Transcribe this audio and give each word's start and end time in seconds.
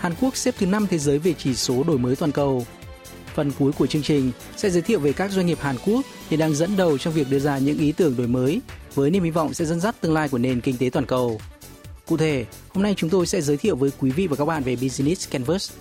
Hàn 0.00 0.14
Quốc 0.20 0.36
xếp 0.36 0.54
thứ 0.58 0.66
5 0.66 0.86
thế 0.90 0.98
giới 0.98 1.18
về 1.18 1.34
chỉ 1.38 1.54
số 1.54 1.84
đổi 1.84 1.98
mới 1.98 2.16
toàn 2.16 2.32
cầu. 2.32 2.66
Phần 3.34 3.52
cuối 3.58 3.72
của 3.72 3.86
chương 3.86 4.02
trình 4.02 4.32
sẽ 4.56 4.70
giới 4.70 4.82
thiệu 4.82 5.00
về 5.00 5.12
các 5.12 5.30
doanh 5.30 5.46
nghiệp 5.46 5.58
Hàn 5.60 5.76
Quốc 5.86 6.00
hiện 6.30 6.40
đang 6.40 6.54
dẫn 6.54 6.76
đầu 6.76 6.98
trong 6.98 7.14
việc 7.14 7.30
đưa 7.30 7.38
ra 7.38 7.58
những 7.58 7.78
ý 7.78 7.92
tưởng 7.92 8.16
đổi 8.16 8.26
mới 8.26 8.60
với 8.94 9.10
niềm 9.10 9.22
hy 9.22 9.30
vọng 9.30 9.54
sẽ 9.54 9.64
dẫn 9.64 9.80
dắt 9.80 10.00
tương 10.00 10.12
lai 10.14 10.28
của 10.28 10.38
nền 10.38 10.60
kinh 10.60 10.76
tế 10.76 10.90
toàn 10.92 11.06
cầu. 11.06 11.40
Cụ 12.06 12.16
thể, 12.16 12.44
hôm 12.68 12.82
nay 12.82 12.94
chúng 12.96 13.10
tôi 13.10 13.26
sẽ 13.26 13.40
giới 13.40 13.56
thiệu 13.56 13.76
với 13.76 13.90
quý 13.98 14.10
vị 14.10 14.26
và 14.26 14.36
các 14.36 14.44
bạn 14.44 14.62
về 14.62 14.76
Business 14.76 15.30
Canvas, 15.30 15.72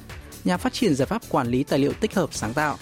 nhà 0.43 0.57
phát 0.57 0.73
triển 0.73 0.95
giải 0.95 1.05
pháp 1.05 1.21
quản 1.29 1.47
lý 1.47 1.63
tài 1.63 1.79
liệu 1.79 1.93
tích 1.93 2.13
hợp 2.13 2.29
sáng 2.31 2.53
tạo. 2.53 2.77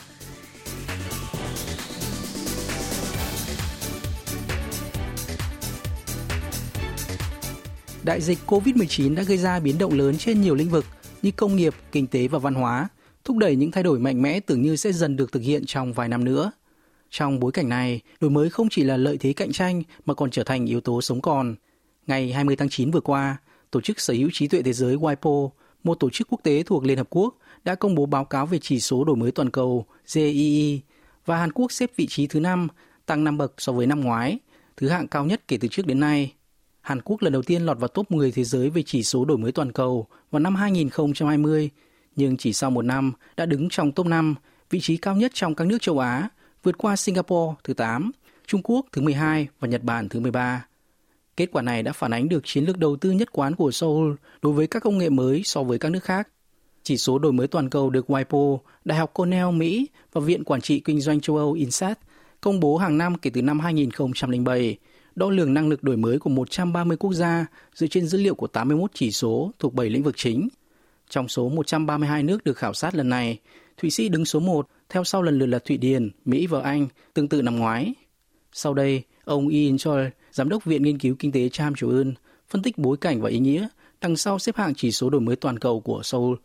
Đại 8.03 8.21
dịch 8.21 8.39
COVID-19 8.47 9.15
đã 9.15 9.23
gây 9.23 9.37
ra 9.37 9.59
biến 9.59 9.77
động 9.77 9.93
lớn 9.93 10.17
trên 10.17 10.41
nhiều 10.41 10.55
lĩnh 10.55 10.69
vực 10.69 10.85
như 11.21 11.31
công 11.31 11.55
nghiệp, 11.55 11.73
kinh 11.91 12.07
tế 12.07 12.27
và 12.27 12.39
văn 12.39 12.53
hóa, 12.53 12.87
thúc 13.23 13.37
đẩy 13.37 13.55
những 13.55 13.71
thay 13.71 13.83
đổi 13.83 13.99
mạnh 13.99 14.21
mẽ 14.21 14.39
tưởng 14.39 14.61
như 14.61 14.75
sẽ 14.75 14.91
dần 14.91 15.15
được 15.15 15.31
thực 15.31 15.43
hiện 15.43 15.65
trong 15.65 15.93
vài 15.93 16.09
năm 16.09 16.23
nữa. 16.23 16.51
Trong 17.09 17.39
bối 17.39 17.51
cảnh 17.51 17.69
này, 17.69 18.01
đổi 18.19 18.31
mới 18.31 18.49
không 18.49 18.67
chỉ 18.69 18.83
là 18.83 18.97
lợi 18.97 19.17
thế 19.17 19.33
cạnh 19.33 19.51
tranh 19.51 19.83
mà 20.05 20.13
còn 20.13 20.31
trở 20.31 20.43
thành 20.43 20.65
yếu 20.65 20.81
tố 20.81 21.01
sống 21.01 21.21
còn. 21.21 21.55
Ngày 22.07 22.33
20 22.33 22.55
tháng 22.55 22.69
9 22.69 22.91
vừa 22.91 23.01
qua, 23.01 23.37
Tổ 23.71 23.81
chức 23.81 23.99
Sở 23.99 24.13
hữu 24.13 24.29
trí 24.33 24.47
tuệ 24.47 24.61
thế 24.61 24.73
giới 24.73 24.95
WIPO, 24.95 25.49
một 25.83 25.95
tổ 25.99 26.09
chức 26.09 26.27
quốc 26.29 26.39
tế 26.43 26.63
thuộc 26.63 26.85
Liên 26.85 26.97
Hợp 26.97 27.07
Quốc, 27.09 27.35
đã 27.63 27.75
công 27.75 27.95
bố 27.95 28.05
báo 28.05 28.25
cáo 28.25 28.45
về 28.45 28.59
chỉ 28.61 28.79
số 28.79 29.03
đổi 29.03 29.15
mới 29.15 29.31
toàn 29.31 29.49
cầu 29.49 29.85
GII 30.05 30.81
và 31.25 31.37
Hàn 31.37 31.51
Quốc 31.51 31.71
xếp 31.71 31.91
vị 31.95 32.07
trí 32.09 32.27
thứ 32.27 32.39
5, 32.39 32.67
tăng 33.05 33.23
5 33.23 33.37
bậc 33.37 33.53
so 33.57 33.73
với 33.73 33.87
năm 33.87 34.01
ngoái, 34.01 34.39
thứ 34.77 34.87
hạng 34.87 35.07
cao 35.07 35.25
nhất 35.25 35.41
kể 35.47 35.57
từ 35.61 35.67
trước 35.67 35.85
đến 35.85 35.99
nay. 35.99 36.33
Hàn 36.87 37.01
Quốc 37.01 37.21
lần 37.21 37.33
đầu 37.33 37.41
tiên 37.41 37.65
lọt 37.65 37.79
vào 37.79 37.87
top 37.87 38.11
10 38.11 38.31
thế 38.31 38.43
giới 38.43 38.69
về 38.69 38.83
chỉ 38.85 39.03
số 39.03 39.25
đổi 39.25 39.37
mới 39.37 39.51
toàn 39.51 39.71
cầu 39.71 40.07
vào 40.31 40.39
năm 40.39 40.55
2020, 40.55 41.69
nhưng 42.15 42.37
chỉ 42.37 42.53
sau 42.53 42.71
một 42.71 42.81
năm 42.81 43.11
đã 43.37 43.45
đứng 43.45 43.69
trong 43.69 43.91
top 43.91 44.07
5, 44.07 44.35
vị 44.69 44.79
trí 44.79 44.97
cao 44.97 45.15
nhất 45.15 45.31
trong 45.33 45.55
các 45.55 45.67
nước 45.67 45.77
châu 45.81 45.99
Á, 45.99 46.29
vượt 46.63 46.77
qua 46.77 46.95
Singapore 46.95 47.55
thứ 47.63 47.73
8, 47.73 48.11
Trung 48.45 48.61
Quốc 48.63 48.85
thứ 48.91 49.01
12 49.01 49.47
và 49.59 49.67
Nhật 49.67 49.83
Bản 49.83 50.09
thứ 50.09 50.19
13. 50.19 50.65
Kết 51.37 51.49
quả 51.51 51.61
này 51.61 51.83
đã 51.83 51.91
phản 51.91 52.13
ánh 52.13 52.29
được 52.29 52.41
chiến 52.45 52.65
lược 52.65 52.77
đầu 52.77 52.95
tư 52.95 53.11
nhất 53.11 53.29
quán 53.31 53.55
của 53.55 53.71
Seoul 53.71 54.13
đối 54.41 54.53
với 54.53 54.67
các 54.67 54.83
công 54.83 54.97
nghệ 54.97 55.09
mới 55.09 55.41
so 55.43 55.63
với 55.63 55.79
các 55.79 55.89
nước 55.89 56.03
khác. 56.03 56.27
Chỉ 56.83 56.97
số 56.97 57.19
đổi 57.19 57.33
mới 57.33 57.47
toàn 57.47 57.69
cầu 57.69 57.89
được 57.89 58.09
WIPO, 58.09 58.59
Đại 58.85 58.97
học 58.99 59.13
Cornell 59.13 59.51
Mỹ 59.51 59.87
và 60.13 60.21
Viện 60.21 60.43
Quản 60.43 60.61
trị 60.61 60.79
Kinh 60.79 61.01
doanh 61.01 61.19
châu 61.19 61.37
Âu 61.37 61.53
INSET 61.53 61.99
công 62.41 62.59
bố 62.59 62.77
hàng 62.77 62.97
năm 62.97 63.17
kể 63.17 63.29
từ 63.29 63.41
năm 63.41 63.59
2007 63.59 64.77
đo 65.17 65.29
lường 65.29 65.53
năng 65.53 65.69
lực 65.69 65.83
đổi 65.83 65.97
mới 65.97 66.19
của 66.19 66.29
130 66.29 66.97
quốc 66.97 67.13
gia 67.13 67.45
dựa 67.73 67.87
trên 67.87 68.07
dữ 68.07 68.17
liệu 68.17 68.35
của 68.35 68.47
81 68.47 68.91
chỉ 68.93 69.11
số 69.11 69.51
thuộc 69.59 69.73
7 69.73 69.89
lĩnh 69.89 70.03
vực 70.03 70.17
chính. 70.17 70.47
Trong 71.09 71.27
số 71.27 71.49
132 71.49 72.23
nước 72.23 72.43
được 72.43 72.57
khảo 72.57 72.73
sát 72.73 72.95
lần 72.95 73.09
này, 73.09 73.39
Thụy 73.77 73.89
Sĩ 73.89 74.09
đứng 74.09 74.25
số 74.25 74.39
1, 74.39 74.67
theo 74.89 75.03
sau 75.03 75.21
lần 75.21 75.39
lượt 75.39 75.45
là 75.45 75.59
Thụy 75.59 75.77
Điển, 75.77 76.09
Mỹ 76.25 76.47
và 76.47 76.61
Anh, 76.61 76.87
tương 77.13 77.27
tự 77.27 77.41
năm 77.41 77.55
ngoái. 77.55 77.93
Sau 78.53 78.73
đây, 78.73 79.03
ông 79.23 79.47
Ian 79.47 79.77
Choi, 79.77 80.09
Giám 80.31 80.49
đốc 80.49 80.65
Viện 80.65 80.83
Nghiên 80.83 80.99
cứu 80.99 81.15
Kinh 81.19 81.31
tế 81.31 81.49
Cham 81.49 81.75
Triều 81.75 81.89
Ưn, 81.89 82.13
phân 82.49 82.61
tích 82.61 82.77
bối 82.77 82.97
cảnh 82.97 83.21
và 83.21 83.29
ý 83.29 83.39
nghĩa 83.39 83.67
đằng 84.01 84.15
sau 84.15 84.39
xếp 84.39 84.55
hạng 84.55 84.73
chỉ 84.75 84.91
số 84.91 85.09
đổi 85.09 85.21
mới 85.21 85.35
toàn 85.35 85.59
cầu 85.59 85.79
của 85.79 86.01
Seoul. 86.03 86.35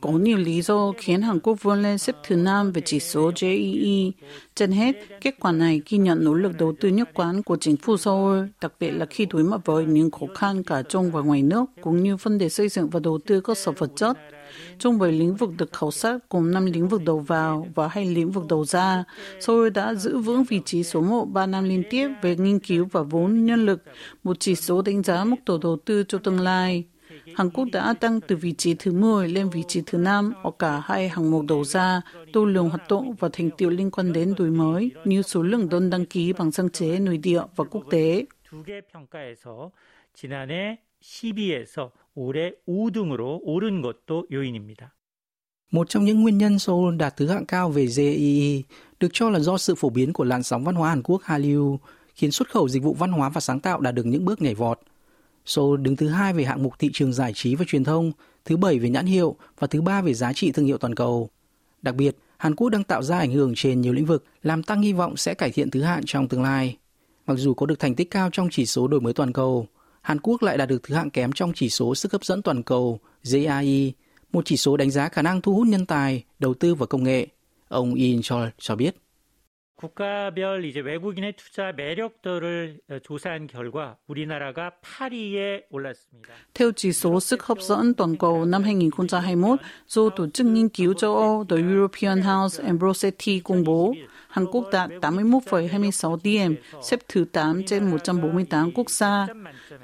Có 0.00 0.10
nhiều 0.10 0.38
lý 0.38 0.62
do 0.62 0.92
khiến 0.98 1.22
Hàn 1.22 1.40
Quốc 1.40 1.62
vươn 1.62 1.82
lên 1.82 1.98
xếp 1.98 2.16
thứ 2.26 2.36
5 2.36 2.72
về 2.72 2.82
chỉ 2.84 3.00
số 3.00 3.32
GEE. 3.40 4.10
Trên 4.54 4.72
hết, 4.72 4.96
kết 5.20 5.34
quả 5.40 5.52
này 5.52 5.82
ghi 5.88 5.98
nhận 5.98 6.24
nỗ 6.24 6.34
lực 6.34 6.52
đầu 6.58 6.74
tư 6.80 6.88
nhất 6.88 7.10
quán 7.14 7.42
của 7.42 7.56
chính 7.56 7.76
phủ 7.76 7.96
Seoul, 7.96 8.44
đặc 8.60 8.72
biệt 8.80 8.90
là 8.90 9.06
khi 9.06 9.26
đối 9.26 9.42
mặt 9.42 9.60
với 9.64 9.84
những 9.84 10.10
khó 10.10 10.26
khăn 10.34 10.62
cả 10.64 10.82
trong 10.88 11.10
và 11.10 11.20
ngoài 11.20 11.42
nước, 11.42 11.64
cũng 11.80 12.02
như 12.02 12.16
vấn 12.16 12.38
đề 12.38 12.48
xây 12.48 12.68
dựng 12.68 12.88
và 12.90 13.00
đầu 13.00 13.18
tư 13.26 13.40
cơ 13.40 13.54
sở 13.54 13.72
vật 13.72 13.90
chất 13.96 14.18
Trong 14.79 14.99
7 14.99 15.11
lĩnh 15.11 15.35
vực 15.35 15.49
được 15.57 15.73
khảo 15.73 15.91
sát 15.91 16.17
cùng 16.29 16.51
5 16.51 16.65
lĩnh 16.65 16.87
vực 16.87 17.01
đầu 17.05 17.19
vào 17.19 17.67
và 17.75 17.87
hai 17.87 18.05
lĩnh 18.05 18.31
vực 18.31 18.43
đầu 18.49 18.65
ra, 18.65 19.03
Seoul 19.39 19.69
đã 19.69 19.93
giữ 19.93 20.17
vững 20.17 20.43
vị 20.43 20.61
trí 20.65 20.83
số 20.83 21.01
1 21.01 21.25
3 21.25 21.45
năm 21.45 21.63
liên 21.63 21.83
tiếp 21.89 22.09
về 22.21 22.35
nghiên 22.35 22.59
cứu 22.59 22.87
và 22.91 23.01
vốn 23.01 23.45
nhân 23.45 23.65
lực, 23.65 23.83
một 24.23 24.39
chỉ 24.39 24.55
số 24.55 24.81
đánh 24.81 25.03
giá 25.03 25.23
mức 25.23 25.37
độ 25.45 25.57
đầu 25.57 25.77
tư 25.85 26.03
cho 26.07 26.17
tương 26.17 26.39
lai. 26.39 26.83
Hàn 27.35 27.49
Quốc 27.49 27.65
đã 27.71 27.93
tăng 27.93 28.21
từ 28.21 28.35
vị 28.35 28.53
trí 28.57 28.73
thứ 28.73 28.91
10 28.91 29.27
lên 29.27 29.49
vị 29.49 29.63
trí 29.67 29.81
thứ 29.85 29.97
5 29.97 30.33
ở 30.43 30.51
cả 30.59 30.81
hai 30.85 31.09
hạng 31.09 31.31
mục 31.31 31.45
đầu 31.47 31.63
ra, 31.63 32.01
tô 32.33 32.45
lượng 32.45 32.69
hoạt 32.69 32.87
động 32.89 33.15
và 33.19 33.29
thành 33.33 33.49
tiệu 33.51 33.69
liên 33.69 33.91
quan 33.91 34.13
đến 34.13 34.33
đổi 34.37 34.49
mới 34.49 34.91
như 35.05 35.21
số 35.21 35.43
lượng 35.43 35.69
đơn 35.69 35.89
đăng 35.89 36.05
ký 36.05 36.33
bằng 36.33 36.51
sáng 36.51 36.69
chế 36.69 36.99
nội 36.99 37.17
địa 37.17 37.41
và 37.55 37.63
quốc 37.63 37.83
tế. 37.89 38.25
두개 38.49 38.81
평가에서 38.81 39.71
지난해 40.13 40.79
12에서 41.03 41.91
올해 42.15 42.51
5등으로 42.67 43.39
오른 43.43 43.81
것도 43.81 44.27
요인입니다. 44.31 44.93
Một 45.71 45.89
trong 45.89 46.05
những 46.05 46.21
nguyên 46.21 46.37
nhân 46.37 46.59
Seoul 46.59 46.95
đạt 46.95 47.17
thứ 47.17 47.27
hạng 47.27 47.45
cao 47.45 47.69
về 47.69 47.87
GEE 47.87 48.61
được 48.99 49.07
cho 49.13 49.29
là 49.29 49.39
do 49.39 49.57
sự 49.57 49.75
phổ 49.75 49.89
biến 49.89 50.13
của 50.13 50.23
làn 50.23 50.43
sóng 50.43 50.63
văn 50.63 50.75
hóa 50.75 50.89
Hàn 50.89 51.03
Quốc 51.03 51.21
Hallyu, 51.23 51.79
khiến 52.15 52.31
xuất 52.31 52.49
khẩu 52.49 52.69
dịch 52.69 52.83
vụ 52.83 52.93
văn 52.93 53.11
hóa 53.11 53.29
và 53.29 53.41
sáng 53.41 53.59
tạo 53.59 53.79
đạt 53.79 53.95
được 53.95 54.05
những 54.05 54.25
bước 54.25 54.41
nhảy 54.41 54.55
vọt. 54.55 54.79
Seoul 55.45 55.81
đứng 55.81 55.95
thứ 55.95 56.07
hai 56.07 56.33
về 56.33 56.43
hạng 56.43 56.63
mục 56.63 56.79
thị 56.79 56.89
trường 56.93 57.13
giải 57.13 57.33
trí 57.35 57.55
và 57.55 57.65
truyền 57.67 57.83
thông, 57.83 58.11
thứ 58.45 58.57
bảy 58.57 58.79
về 58.79 58.89
nhãn 58.89 59.05
hiệu 59.05 59.35
và 59.59 59.67
thứ 59.67 59.81
ba 59.81 60.01
về 60.01 60.13
giá 60.13 60.33
trị 60.33 60.51
thương 60.51 60.65
hiệu 60.65 60.77
toàn 60.77 60.95
cầu. 60.95 61.29
Đặc 61.81 61.95
biệt, 61.95 62.17
Hàn 62.37 62.55
Quốc 62.55 62.69
đang 62.69 62.83
tạo 62.83 63.03
ra 63.03 63.17
ảnh 63.17 63.31
hưởng 63.31 63.53
trên 63.55 63.81
nhiều 63.81 63.93
lĩnh 63.93 64.05
vực, 64.05 64.25
làm 64.43 64.63
tăng 64.63 64.81
hy 64.81 64.93
vọng 64.93 65.17
sẽ 65.17 65.33
cải 65.33 65.51
thiện 65.51 65.69
thứ 65.69 65.81
hạng 65.81 66.01
trong 66.05 66.27
tương 66.27 66.43
lai. 66.43 66.77
Mặc 67.27 67.35
dù 67.37 67.53
có 67.53 67.65
được 67.65 67.79
thành 67.79 67.95
tích 67.95 68.11
cao 68.11 68.29
trong 68.31 68.47
chỉ 68.51 68.65
số 68.65 68.87
đổi 68.87 69.01
mới 69.01 69.13
toàn 69.13 69.33
cầu, 69.33 69.67
Hàn 70.03 70.19
Quốc 70.19 70.43
lại 70.43 70.57
đạt 70.57 70.69
được 70.69 70.83
thứ 70.83 70.95
hạng 70.95 71.09
kém 71.09 71.31
trong 71.31 71.53
chỉ 71.55 71.69
số 71.69 71.95
sức 71.95 72.11
hấp 72.11 72.23
dẫn 72.23 72.41
toàn 72.41 72.63
cầu 72.63 72.99
JAI, 73.23 73.91
một 74.31 74.45
chỉ 74.45 74.57
số 74.57 74.77
đánh 74.77 74.91
giá 74.91 75.09
khả 75.09 75.21
năng 75.21 75.41
thu 75.41 75.53
hút 75.53 75.67
nhân 75.67 75.85
tài, 75.85 76.23
đầu 76.39 76.53
tư 76.53 76.75
và 76.75 76.85
công 76.85 77.03
nghệ. 77.03 77.27
Ông 77.67 77.93
Ian 77.93 78.21
Chol 78.21 78.47
cho 78.57 78.75
biết. 78.75 78.95
국가별 79.79 80.65
이제 80.65 80.81
외국인의 80.81 81.33
투자 81.37 81.71
매력도를 81.71 82.79
조사한 83.01 83.47
결과 83.47 83.95
우리나라가 84.07 84.71
8위에 84.81 85.63
올랐습니다. 85.71 86.33
Theo 86.53 86.71
chỉ 86.75 86.91
số 86.91 87.19
sức 87.19 87.43
hấp 87.43 87.61
dẫn 87.61 87.93
toàn 87.93 88.17
cầu 88.17 88.45
năm 88.45 88.63
2021 88.63 89.59
do 89.87 90.09
Tổ 90.09 90.29
chức 90.29 90.47
Nghiên 90.47 90.69
cứu 90.69 90.93
châu 90.93 91.15
Âu 91.15 91.45
The 91.49 91.57
European 91.57 92.21
House 92.21 92.63
and 92.63 92.79
Broceti 92.79 93.39
công 93.39 93.63
bố, 93.63 93.93
Hàn 94.34 94.46
Quốc 94.46 94.64
đạt 94.72 94.90
81,26 94.90 96.18
điểm, 96.22 96.54
xếp 96.82 97.00
thứ 97.08 97.24
8 97.32 97.62
trên 97.66 97.90
148 97.90 98.70
quốc 98.74 98.90
gia. 98.90 99.26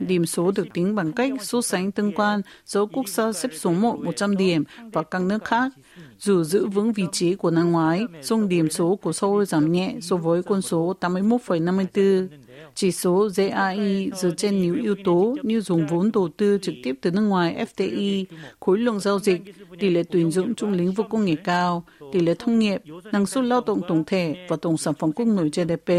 Điểm 0.00 0.26
số 0.26 0.50
được 0.50 0.66
tính 0.74 0.94
bằng 0.94 1.12
cách 1.12 1.32
so 1.40 1.60
sánh 1.60 1.92
tương 1.92 2.12
quan 2.12 2.40
giữa 2.64 2.86
quốc 2.92 3.08
gia 3.08 3.32
xếp 3.32 3.48
số 3.54 3.72
1 3.72 3.98
100 4.00 4.36
điểm 4.36 4.64
và 4.92 5.02
các 5.02 5.22
nước 5.22 5.44
khác. 5.44 5.72
Dù 6.18 6.44
giữ 6.44 6.66
vững 6.66 6.92
vị 6.92 7.04
trí 7.12 7.34
của 7.34 7.50
năm 7.50 7.72
ngoái, 7.72 8.02
song 8.22 8.48
điểm 8.48 8.70
số 8.70 8.96
của 8.96 9.12
Seoul 9.12 9.44
giảm 9.44 9.72
nhẹ 9.72 9.94
so 10.00 10.16
với 10.16 10.42
con 10.42 10.62
số 10.62 10.94
81,54. 11.00 12.28
Chỉ 12.74 12.92
số 12.92 13.28
GAI 13.36 14.10
dựa 14.16 14.30
trên 14.30 14.60
nhiều 14.60 14.74
yếu 14.82 14.94
tố 15.04 15.36
như 15.42 15.60
dùng 15.60 15.86
vốn 15.86 16.10
đầu 16.12 16.28
tư 16.36 16.58
trực 16.62 16.74
tiếp 16.82 16.94
từ 17.00 17.10
nước 17.10 17.22
ngoài 17.22 17.66
FDI, 17.76 18.24
khối 18.60 18.78
lượng 18.78 19.00
giao 19.00 19.18
dịch, 19.18 19.42
tỷ 19.78 19.90
lệ 19.90 20.02
tuyển 20.10 20.30
dụng 20.30 20.54
trong 20.54 20.72
lĩnh 20.72 20.92
vực 20.92 21.06
công 21.10 21.24
nghệ 21.24 21.34
cao, 21.44 21.84
tỷ 22.12 22.20
lệ 22.20 22.34
thông 22.38 22.58
nghiệp, 22.58 22.82
năng 23.12 23.26
suất 23.26 23.44
lao 23.44 23.60
động 23.66 23.80
tổng 23.88 24.04
thể 24.04 24.46
và 24.48 24.56
tổng 24.56 24.76
sản 24.76 24.94
phẩm 24.94 25.12
quốc 25.12 25.26
nội 25.26 25.50
GDP, 25.52 25.92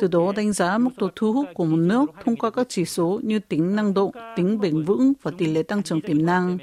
từ 0.00 0.08
đó 0.08 0.32
đánh 0.36 0.52
giá 0.52 0.78
mức 0.78 0.90
độ 0.96 1.08
thu 1.16 1.32
hút 1.32 1.46
của 1.54 1.64
một 1.64 1.76
nước 1.76 2.10
thông 2.24 2.36
qua 2.36 2.50
các 2.50 2.66
chỉ 2.68 2.84
số 2.84 3.20
như 3.22 3.38
tính 3.38 3.76
năng 3.76 3.94
động, 3.94 4.10
tính 4.36 4.60
bền 4.60 4.82
vững 4.82 5.12
và 5.22 5.30
tỷ 5.38 5.46
lệ 5.46 5.62
tăng 5.62 5.82
trưởng 5.82 6.00
tiềm 6.00 6.26
năng. 6.26 6.58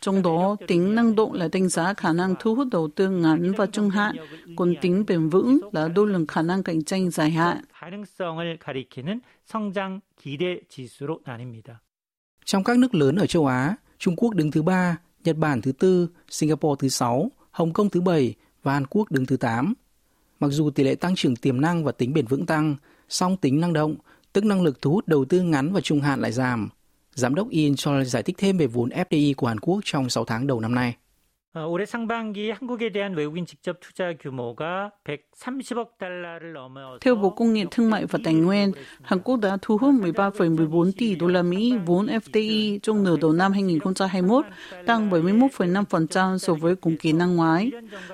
Trong 0.00 0.22
đó, 0.22 0.56
tính 0.66 0.94
năng 0.94 1.16
động 1.16 1.32
là 1.32 1.48
đánh 1.52 1.68
giá 1.68 1.94
khả 1.94 2.12
năng 2.12 2.23
năng 2.26 2.34
thu 2.40 2.54
hút 2.54 2.68
đầu 2.70 2.88
tư 2.88 3.10
ngắn 3.10 3.52
và 3.56 3.66
trung 3.66 3.90
hạn, 3.90 4.16
còn 4.56 4.74
tính 4.80 5.04
bền 5.06 5.28
vững 5.28 5.60
là 5.72 5.88
đo 5.88 6.04
lường 6.04 6.26
khả 6.26 6.42
năng 6.42 6.62
cạnh 6.62 6.84
tranh 6.84 7.10
dài 7.10 7.30
hạn. 7.30 7.64
Trong 12.44 12.64
các 12.64 12.78
nước 12.78 12.94
lớn 12.94 13.16
ở 13.16 13.26
châu 13.26 13.46
Á, 13.46 13.76
Trung 13.98 14.16
Quốc 14.16 14.34
đứng 14.34 14.50
thứ 14.50 14.62
ba, 14.62 14.96
Nhật 15.24 15.36
Bản 15.36 15.60
thứ 15.62 15.72
tư, 15.72 16.08
Singapore 16.30 16.78
thứ 16.78 16.88
sáu, 16.88 17.30
Hồng 17.50 17.72
Kông 17.72 17.90
thứ 17.90 18.00
bảy 18.00 18.34
và 18.62 18.72
Hàn 18.72 18.86
Quốc 18.86 19.10
đứng 19.10 19.26
thứ 19.26 19.36
tám. 19.36 19.74
Mặc 20.40 20.48
dù 20.48 20.70
tỷ 20.70 20.84
lệ 20.84 20.94
tăng 20.94 21.14
trưởng 21.14 21.36
tiềm 21.36 21.60
năng 21.60 21.84
và 21.84 21.92
tính 21.92 22.12
bền 22.12 22.26
vững 22.26 22.46
tăng, 22.46 22.76
song 23.08 23.36
tính 23.36 23.60
năng 23.60 23.72
động, 23.72 23.94
tức 24.32 24.44
năng 24.44 24.62
lực 24.62 24.82
thu 24.82 24.90
hút 24.90 25.08
đầu 25.08 25.24
tư 25.24 25.42
ngắn 25.42 25.72
và 25.72 25.80
trung 25.80 26.00
hạn 26.00 26.20
lại 26.20 26.32
giảm. 26.32 26.68
Giám 27.14 27.34
đốc 27.34 27.48
Ian 27.50 27.76
Choi 27.76 28.04
giải 28.04 28.22
thích 28.22 28.36
thêm 28.38 28.58
về 28.58 28.66
vốn 28.66 28.88
FDI 28.88 29.34
của 29.36 29.46
Hàn 29.46 29.60
Quốc 29.60 29.80
trong 29.84 30.08
6 30.08 30.24
tháng 30.24 30.46
đầu 30.46 30.60
năm 30.60 30.74
nay. 30.74 30.96
올해 31.67 31.85
상반기 31.85 32.51
한국에 32.51 32.91
대한 32.91 33.15
외국인 33.15 33.45
직접 33.45 33.79
투자 33.79 34.13
규모가 34.13 34.91
130억 35.03 35.97
달러를 35.97 36.53
넘어서 36.53 36.99
Theo 37.01 37.15
Bộ 37.15 37.29
Công 37.31 37.53
nghiệp 37.53 37.67
Thương 37.71 37.89
mại 37.89 38.05
và 38.05 38.19
Tài 38.23 38.33
nguyên, 38.33 38.71
Hàn 39.01 39.19
Quốc 39.19 39.37
đã 39.37 39.57
thu 39.61 39.77
hút 39.77 39.93
13,14 39.93 40.91
tỷ 40.97 41.15
đô 41.15 41.27
la 41.27 41.41
Mỹ 41.41 41.73
vốn 41.85 42.07
FDI 42.07 42.79
trong 42.83 43.03
nửa 43.03 43.17
đầu 43.17 43.33
năm 43.33 43.51
2021, 43.51 44.45
tăng 44.85 45.09
71,5% 45.09 46.37
so 46.37 46.53
với 46.53 46.75
cùng 46.75 46.97
kỳ 46.97 47.13
năm 47.13 47.35
ngoái. 47.35 47.71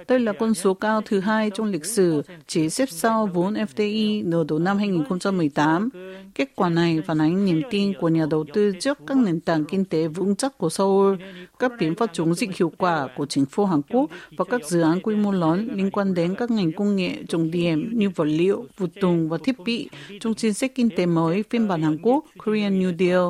Đây 0.07 0.19
là 0.19 0.33
con 0.33 0.53
số 0.53 0.73
cao 0.73 1.01
thứ 1.01 1.19
hai 1.19 1.49
trong 1.49 1.67
lịch 1.67 1.85
sử, 1.85 2.21
chỉ 2.47 2.69
xếp 2.69 2.89
sau 2.89 3.29
vốn 3.33 3.53
FDI 3.53 4.29
nửa 4.29 4.43
đầu 4.47 4.59
năm 4.59 4.77
2018. 4.77 5.89
Kết 6.35 6.55
quả 6.55 6.69
này 6.69 7.01
phản 7.07 7.21
ánh 7.21 7.45
niềm 7.45 7.61
tin 7.69 7.93
của 7.99 8.09
nhà 8.09 8.25
đầu 8.29 8.45
tư 8.53 8.71
trước 8.79 8.97
các 9.07 9.17
nền 9.17 9.39
tảng 9.39 9.65
kinh 9.65 9.85
tế 9.85 10.07
vững 10.07 10.35
chắc 10.35 10.57
của 10.57 10.69
Seoul, 10.69 11.15
các 11.59 11.71
biện 11.79 11.95
pháp 11.95 12.09
chống 12.13 12.33
dịch 12.33 12.57
hiệu 12.57 12.71
quả 12.77 13.07
của 13.15 13.25
chính 13.29 13.45
phủ 13.45 13.65
Hàn 13.65 13.81
Quốc 13.89 14.09
và 14.37 14.45
các 14.45 14.65
dự 14.65 14.81
án 14.81 14.99
quy 15.01 15.15
mô 15.15 15.31
lớn 15.31 15.69
liên 15.73 15.91
quan 15.91 16.13
đến 16.13 16.35
các 16.35 16.51
ngành 16.51 16.71
công 16.71 16.95
nghệ 16.95 17.23
trọng 17.27 17.51
điểm 17.51 17.89
như 17.93 18.09
vật 18.09 18.25
liệu, 18.25 18.65
phụ 18.77 18.87
tùng 19.01 19.29
và 19.29 19.37
thiết 19.43 19.59
bị 19.65 19.89
trong 20.19 20.33
chính 20.33 20.53
sách 20.53 20.71
kinh 20.75 20.89
tế 20.89 21.05
mới 21.05 21.43
phiên 21.49 21.67
bản 21.67 21.81
Hàn 21.81 21.97
Quốc 22.01 22.25
Korean 22.37 22.79
New 22.79 22.97
Deal. 22.97 23.23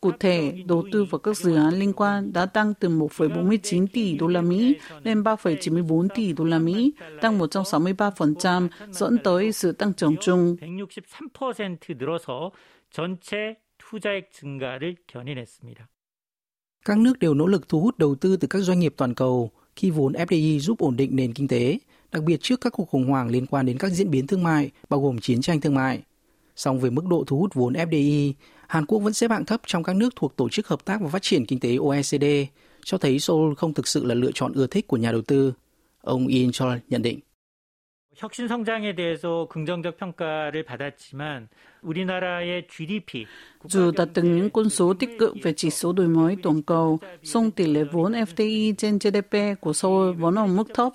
Cụ 0.00 0.10
thể, 0.20 0.52
đầu 0.66 0.84
tư 0.92 1.04
vào 1.04 1.18
các 1.18 1.36
dự 1.36 1.56
án 1.56 1.74
liên 1.74 1.92
quan 1.92 2.32
đã 2.32 2.46
tăng 2.46 2.74
từ 2.74 2.88
1,49 2.88 3.86
tỷ 3.92 4.16
đô 4.18 4.26
la 4.26 4.40
Mỹ 4.40 4.76
lên 5.04 5.22
3,94 5.22 6.08
tỷ 6.14 6.32
đô 6.32 6.44
la 6.44 6.58
Mỹ, 6.58 6.92
tăng 7.20 7.38
163%, 7.38 8.68
dẫn 8.90 9.18
tới 9.24 9.52
sự 9.52 9.72
tăng 9.72 9.92
trưởng 9.94 10.16
chung. 10.16 10.56
163% 10.56 11.76
늘어서 11.96 12.52
전체 12.90 13.56
투자액 13.78 14.30
증가를 14.30 14.96
견인했습니다. 15.06 15.88
Các 16.85 16.97
nước 16.97 17.19
đều 17.19 17.33
nỗ 17.33 17.47
lực 17.47 17.69
thu 17.69 17.81
hút 17.81 17.97
đầu 17.97 18.15
tư 18.15 18.37
từ 18.37 18.47
các 18.47 18.59
doanh 18.59 18.79
nghiệp 18.79 18.93
toàn 18.97 19.13
cầu 19.13 19.51
khi 19.75 19.89
vốn 19.89 20.13
FDI 20.13 20.59
giúp 20.59 20.79
ổn 20.79 20.95
định 20.95 21.15
nền 21.15 21.33
kinh 21.33 21.47
tế, 21.47 21.77
đặc 22.11 22.23
biệt 22.23 22.41
trước 22.41 22.61
các 22.61 22.69
cuộc 22.69 22.89
khủng 22.89 23.09
hoảng 23.09 23.29
liên 23.29 23.45
quan 23.45 23.65
đến 23.65 23.77
các 23.77 23.91
diễn 23.91 24.11
biến 24.11 24.27
thương 24.27 24.43
mại, 24.43 24.71
bao 24.89 25.01
gồm 25.01 25.19
chiến 25.19 25.41
tranh 25.41 25.61
thương 25.61 25.75
mại. 25.75 26.01
Song 26.55 26.79
về 26.79 26.89
mức 26.89 27.05
độ 27.05 27.23
thu 27.27 27.39
hút 27.39 27.53
vốn 27.53 27.73
FDI, 27.73 28.33
Hàn 28.67 28.85
Quốc 28.85 28.99
vẫn 28.99 29.13
xếp 29.13 29.31
hạng 29.31 29.45
thấp 29.45 29.61
trong 29.67 29.83
các 29.83 29.95
nước 29.95 30.15
thuộc 30.15 30.35
Tổ 30.35 30.49
chức 30.49 30.67
Hợp 30.67 30.85
tác 30.85 31.01
và 31.01 31.09
Phát 31.09 31.21
triển 31.21 31.45
Kinh 31.45 31.59
tế 31.59 31.75
OECD, 31.75 32.25
cho 32.85 32.97
thấy 32.97 33.19
Seoul 33.19 33.53
không 33.53 33.73
thực 33.73 33.87
sự 33.87 34.05
là 34.05 34.15
lựa 34.15 34.31
chọn 34.33 34.53
ưa 34.53 34.67
thích 34.67 34.87
của 34.87 34.97
nhà 34.97 35.11
đầu 35.11 35.21
tư. 35.21 35.53
Ông 36.01 36.27
Ian 36.27 36.51
Chol 36.51 36.77
nhận 36.89 37.01
định. 37.01 37.19
혁신 38.15 38.47
성장에 38.47 38.93
대해서 38.93 39.47
긍정적 39.49 39.97
평가를 39.97 40.63
받았지만 40.63 41.47
우리나라의 41.81 42.67
GDP 42.67 43.25
Dù 43.63 43.91
đạt 43.91 44.09
được 44.13 44.23
những 44.23 44.49
con 44.49 44.69
số 44.69 44.93
tích 44.93 45.09
cực 45.19 45.35
về 45.43 45.53
chỉ 45.53 45.69
số 45.69 45.93
đổi 45.93 46.07
mới 46.07 46.37
toàn 46.43 46.61
cầu, 46.61 46.99
song 47.23 47.51
tỷ 47.51 47.65
lệ 47.65 47.83
vốn 47.83 48.11
FDI 48.11 48.73
trên 48.77 48.97
GDP 48.97 49.61
của 49.61 49.73
Seoul 49.73 50.15
vẫn 50.15 50.35
ở 50.35 50.45
mức 50.45 50.73
thấp. 50.73 50.93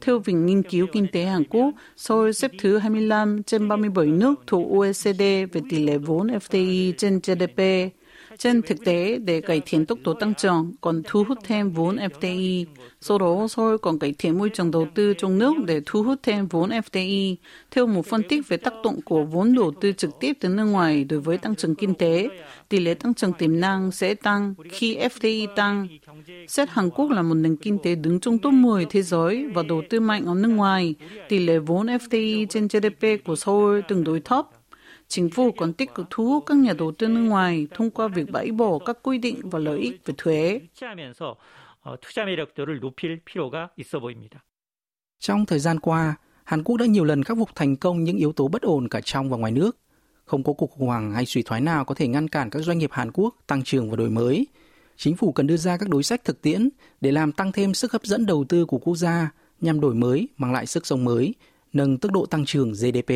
Theo 0.00 0.18
Viện 0.18 0.46
Nghiên 0.46 0.62
cứu 0.62 0.86
Kinh 0.92 1.06
tế 1.12 1.24
Hàn 1.24 1.44
Quốc, 1.44 1.74
Seoul 1.96 2.32
xếp 2.32 2.50
thứ 2.58 2.78
25 2.78 3.42
trên 3.42 3.68
37 3.68 4.06
nước 4.06 4.34
thuộc 4.46 4.70
OECD 4.70 5.20
về 5.20 5.60
tỷ 5.70 5.84
lệ 5.84 5.98
vốn 5.98 6.26
FDI 6.26 6.92
trên 6.98 7.20
GDP. 7.20 7.62
Trên 8.38 8.62
thực 8.62 8.84
tế, 8.84 9.18
để 9.18 9.40
cải 9.40 9.62
thiện 9.66 9.86
tốc 9.86 9.98
độ 10.04 10.14
tăng 10.14 10.34
trưởng, 10.34 10.72
còn 10.80 11.02
thu 11.04 11.24
hút 11.28 11.38
thêm 11.44 11.70
vốn 11.70 11.96
FDI. 11.96 12.64
Sau 13.00 13.18
đó, 13.18 13.46
Seoul 13.48 13.76
còn 13.82 13.98
cải 13.98 14.14
thiện 14.18 14.38
môi 14.38 14.50
trường 14.50 14.70
đầu 14.70 14.86
tư 14.94 15.14
trong 15.18 15.38
nước 15.38 15.54
để 15.66 15.80
thu 15.86 16.02
hút 16.02 16.18
thêm 16.22 16.46
vốn 16.46 16.70
FDI. 16.70 17.36
Theo 17.70 17.86
một 17.86 18.06
phân 18.06 18.22
tích 18.22 18.48
về 18.48 18.56
tác 18.56 18.72
động 18.84 19.00
của 19.04 19.24
vốn 19.24 19.54
đầu 19.54 19.72
tư 19.80 19.92
trực 19.92 20.10
tiếp 20.20 20.32
từ 20.40 20.48
nước 20.48 20.64
ngoài 20.64 21.04
đối 21.04 21.20
với 21.20 21.38
tăng 21.38 21.56
trưởng 21.56 21.74
kinh 21.74 21.94
tế, 21.94 22.28
tỷ 22.68 22.78
lệ 22.78 22.94
tăng 22.94 23.14
trưởng 23.14 23.32
tiềm 23.32 23.60
năng 23.60 23.90
sẽ 23.90 24.14
tăng 24.14 24.54
khi 24.70 24.98
FDI 24.98 25.46
tăng. 25.56 25.88
Xét 26.48 26.68
Hàn 26.70 26.90
Quốc 26.90 27.10
là 27.10 27.22
một 27.22 27.34
nền 27.34 27.56
kinh 27.56 27.78
tế 27.78 27.94
đứng 27.94 28.20
trong 28.20 28.38
top 28.38 28.52
10 28.52 28.86
thế 28.90 29.02
giới 29.02 29.46
và 29.54 29.62
đầu 29.62 29.82
tư 29.90 30.00
mạnh 30.00 30.24
ở 30.26 30.34
nước 30.34 30.48
ngoài, 30.48 30.94
tỷ 31.28 31.38
lệ 31.38 31.58
vốn 31.58 31.86
FDI 31.86 32.46
trên 32.46 32.68
GDP 32.68 33.24
của 33.24 33.36
Seoul 33.36 33.80
tương 33.88 34.04
đối 34.04 34.20
thấp 34.20 34.46
chính 35.08 35.30
phủ 35.30 35.52
còn 35.52 35.72
tích 35.72 35.94
cực 35.94 36.06
thu 36.10 36.26
hút 36.26 36.44
các 36.46 36.56
nhà 36.56 36.72
đầu 36.72 36.92
tư 36.92 37.08
nước 37.08 37.20
ngoài 37.20 37.66
thông 37.74 37.90
qua 37.90 38.08
việc 38.08 38.30
bãi 38.30 38.50
bỏ 38.50 38.78
các 38.78 38.98
quy 39.02 39.18
định 39.18 39.40
và 39.42 39.58
lợi 39.58 39.78
ích 39.78 40.00
về 40.04 40.14
thuế. 40.18 40.60
Trong 45.18 45.46
thời 45.46 45.58
gian 45.58 45.80
qua, 45.80 46.16
Hàn 46.44 46.62
Quốc 46.62 46.76
đã 46.76 46.86
nhiều 46.86 47.04
lần 47.04 47.24
khắc 47.24 47.36
phục 47.38 47.54
thành 47.54 47.76
công 47.76 48.04
những 48.04 48.16
yếu 48.16 48.32
tố 48.32 48.48
bất 48.48 48.62
ổn 48.62 48.88
cả 48.88 49.00
trong 49.00 49.30
và 49.30 49.36
ngoài 49.36 49.52
nước. 49.52 49.76
Không 50.24 50.42
có 50.42 50.52
cuộc 50.52 50.70
khủng 50.70 50.86
hoảng 50.86 51.12
hay 51.12 51.26
suy 51.26 51.42
thoái 51.42 51.60
nào 51.60 51.84
có 51.84 51.94
thể 51.94 52.08
ngăn 52.08 52.28
cản 52.28 52.50
các 52.50 52.60
doanh 52.60 52.78
nghiệp 52.78 52.90
Hàn 52.92 53.10
Quốc 53.12 53.34
tăng 53.46 53.62
trưởng 53.62 53.90
và 53.90 53.96
đổi 53.96 54.10
mới. 54.10 54.46
Chính 54.96 55.16
phủ 55.16 55.32
cần 55.32 55.46
đưa 55.46 55.56
ra 55.56 55.76
các 55.76 55.88
đối 55.88 56.02
sách 56.02 56.24
thực 56.24 56.42
tiễn 56.42 56.68
để 57.00 57.12
làm 57.12 57.32
tăng 57.32 57.52
thêm 57.52 57.74
sức 57.74 57.92
hấp 57.92 58.04
dẫn 58.04 58.26
đầu 58.26 58.44
tư 58.48 58.64
của 58.64 58.78
quốc 58.78 58.96
gia 58.96 59.30
nhằm 59.60 59.80
đổi 59.80 59.94
mới, 59.94 60.28
mang 60.36 60.52
lại 60.52 60.66
sức 60.66 60.86
sống 60.86 61.04
mới, 61.04 61.34
nâng 61.72 61.98
tốc 61.98 62.12
độ 62.12 62.26
tăng 62.26 62.44
trưởng 62.44 62.72
GDP. 62.72 63.12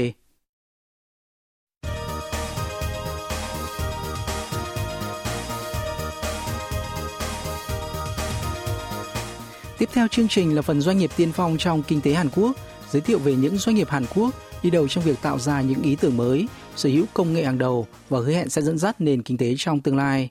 Tiếp 9.81 9.89
theo 9.93 10.09
chương 10.09 10.29
trình 10.29 10.55
là 10.55 10.63
phần 10.63 10.81
doanh 10.81 10.99
nghiệp 10.99 11.11
tiên 11.17 11.33
phong 11.33 11.57
trong 11.59 11.83
kinh 11.83 12.01
tế 12.01 12.15
Hàn 12.15 12.29
Quốc, 12.37 12.57
giới 12.91 13.03
thiệu 13.03 13.19
về 13.19 13.35
những 13.35 13.59
doanh 13.59 13.77
nghiệp 13.77 13.89
Hàn 13.89 14.05
Quốc 14.15 14.35
đi 14.63 14.71
đầu 14.71 14.89
trong 14.89 15.05
việc 15.05 15.23
tạo 15.23 15.39
ra 15.39 15.61
những 15.61 15.83
ý 15.83 15.97
tưởng 15.97 16.17
mới, 16.17 16.49
sở 16.77 16.89
hữu 16.89 17.05
công 17.15 17.33
nghệ 17.33 17.45
hàng 17.45 17.59
đầu 17.59 17.87
và 18.09 18.19
hứa 18.19 18.33
hẹn 18.33 18.49
sẽ 18.49 18.63
dẫn 18.63 18.79
dắt 18.79 19.01
nền 19.01 19.23
kinh 19.23 19.37
tế 19.37 19.55
trong 19.59 19.81
tương 19.81 19.97
lai. 19.97 20.29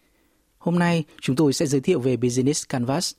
Hôm 0.58 0.80
nay, 0.80 1.04
chúng 1.22 1.36
tôi 1.36 1.54
sẽ 1.54 1.66
giới 1.66 1.82
thiệu 1.82 2.00
về 2.00 2.18
Business 2.18 2.66
Canvas, 2.70 3.14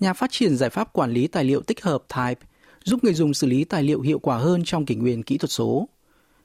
nhà 0.00 0.12
phát 0.12 0.30
triển 0.32 0.56
giải 0.56 0.70
pháp 0.70 0.92
quản 0.92 1.12
lý 1.12 1.26
tài 1.26 1.44
liệu 1.44 1.60
tích 1.60 1.82
hợp 1.82 2.04
Type, 2.16 2.46
giúp 2.84 3.04
người 3.04 3.14
dùng 3.14 3.34
xử 3.34 3.46
lý 3.46 3.64
tài 3.64 3.82
liệu 3.82 4.00
hiệu 4.00 4.18
quả 4.18 4.36
hơn 4.36 4.62
trong 4.64 4.86
kỷ 4.86 4.94
nguyên 4.94 5.22
kỹ 5.22 5.38
thuật 5.38 5.50
số. 5.50 5.88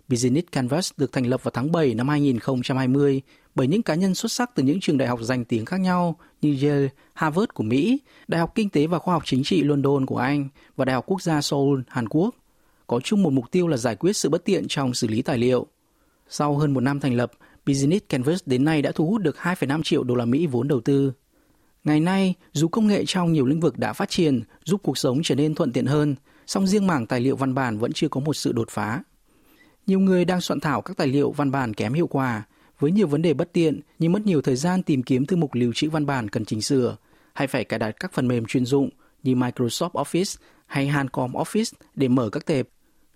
Business 0.10 0.48
Canvas 0.52 0.92
được 0.98 1.12
thành 1.12 1.26
lập 1.26 1.44
vào 1.44 1.52
tháng 1.52 1.72
7 1.72 1.94
năm 1.94 2.10
2020 2.10 3.22
bởi 3.56 3.68
những 3.68 3.84
cá 3.84 3.96
nhân 3.96 4.16
xuất 4.16 4.32
sắc 4.32 4.52
từ 4.56 4.64
những 4.64 4.80
trường 4.80 4.98
đại 4.98 5.08
học 5.08 5.20
danh 5.22 5.46
tiếng 5.46 5.66
khác 5.66 5.80
nhau 5.80 6.16
như 6.42 6.58
Yale, 6.62 6.88
Harvard 7.14 7.50
của 7.54 7.64
Mỹ, 7.64 8.00
Đại 8.28 8.40
học 8.40 8.52
Kinh 8.56 8.70
tế 8.70 8.88
và 8.88 9.00
Khoa 9.00 9.14
học 9.14 9.24
Chính 9.26 9.44
trị 9.44 9.64
London 9.64 10.06
của 10.06 10.18
Anh 10.18 10.50
và 10.76 10.86
Đại 10.86 10.94
học 10.94 11.04
Quốc 11.08 11.22
gia 11.22 11.42
Seoul, 11.42 11.82
Hàn 11.88 12.10
Quốc, 12.10 12.36
có 12.88 13.00
chung 13.00 13.24
một 13.24 13.34
mục 13.34 13.52
tiêu 13.52 13.68
là 13.68 13.78
giải 13.78 13.96
quyết 13.96 14.14
sự 14.14 14.30
bất 14.30 14.46
tiện 14.46 14.66
trong 14.68 14.94
xử 14.94 15.08
lý 15.08 15.22
tài 15.22 15.38
liệu. 15.38 15.68
Sau 16.30 16.58
hơn 16.58 16.74
một 16.74 16.82
năm 16.82 17.00
thành 17.00 17.14
lập, 17.14 17.32
Business 17.66 18.06
Canvas 18.10 18.40
đến 18.46 18.66
nay 18.66 18.82
đã 18.82 18.92
thu 18.92 19.06
hút 19.06 19.22
được 19.22 19.36
2,5 19.38 19.84
triệu 19.84 20.04
đô 20.04 20.16
la 20.16 20.26
Mỹ 20.26 20.48
vốn 20.48 20.68
đầu 20.68 20.82
tư. 20.82 21.14
Ngày 21.84 22.00
nay, 22.00 22.34
dù 22.52 22.68
công 22.68 22.88
nghệ 22.88 23.04
trong 23.08 23.34
nhiều 23.34 23.46
lĩnh 23.46 23.60
vực 23.60 23.78
đã 23.78 23.94
phát 23.94 24.10
triển, 24.10 24.42
giúp 24.64 24.82
cuộc 24.84 24.98
sống 24.98 25.20
trở 25.24 25.36
nên 25.36 25.56
thuận 25.56 25.72
tiện 25.72 25.86
hơn, 25.86 26.16
song 26.48 26.68
riêng 26.68 26.88
mảng 26.88 27.08
tài 27.08 27.20
liệu 27.20 27.36
văn 27.36 27.54
bản 27.54 27.78
vẫn 27.78 27.94
chưa 27.94 28.10
có 28.10 28.20
một 28.20 28.34
sự 28.34 28.52
đột 28.52 28.70
phá. 28.70 29.04
Nhiều 29.90 30.00
người 30.00 30.26
đang 30.26 30.42
soạn 30.42 30.60
thảo 30.60 30.82
các 30.82 30.98
tài 30.98 31.08
liệu 31.08 31.32
văn 31.32 31.52
bản 31.52 31.74
kém 31.74 31.94
hiệu 31.94 32.08
quả, 32.08 32.44
với 32.80 32.92
nhiều 32.92 33.08
vấn 33.08 33.22
đề 33.22 33.34
bất 33.34 33.54
tiện 33.54 33.80
như 34.00 34.10
mất 34.10 34.26
nhiều 34.26 34.42
thời 34.42 34.56
gian 34.56 34.84
tìm 34.84 35.04
kiếm 35.04 35.26
thư 35.26 35.36
mục 35.36 35.54
lưu 35.54 35.72
trữ 35.76 35.90
văn 35.90 36.06
bản 36.06 36.30
cần 36.30 36.46
chỉnh 36.46 36.62
sửa, 36.62 36.98
hay 37.34 37.48
phải 37.48 37.64
cài 37.64 37.80
đặt 37.80 37.92
các 38.00 38.14
phần 38.14 38.28
mềm 38.28 38.46
chuyên 38.46 38.66
dụng 38.66 38.90
như 39.24 39.36
Microsoft 39.36 39.90
Office 39.90 40.38
hay 40.66 40.88
Hancom 40.88 41.32
Office 41.32 41.74
để 41.96 42.08
mở 42.08 42.30
các 42.30 42.46
tệp. 42.46 42.68